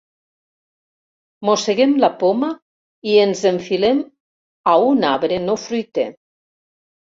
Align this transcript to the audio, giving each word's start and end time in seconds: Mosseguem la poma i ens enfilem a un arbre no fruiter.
Mosseguem 1.49 1.93
la 2.05 2.09
poma 2.23 2.49
i 3.11 3.19
ens 3.27 3.45
enfilem 3.53 4.03
a 4.75 4.77
un 4.91 5.09
arbre 5.15 5.41
no 5.49 5.61
fruiter. 5.69 6.11